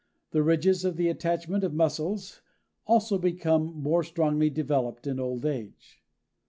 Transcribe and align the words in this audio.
The 0.31 0.41
ridges 0.41 0.81
for 0.81 0.89
the 0.89 1.09
attachment 1.09 1.63
of 1.63 1.75
muscles 1.75 2.41
also 2.87 3.19
become 3.19 3.71
more 3.83 4.01
strongly 4.03 4.49
developed 4.49 5.05
in 5.05 5.19
old 5.19 5.45
age." 5.45 6.01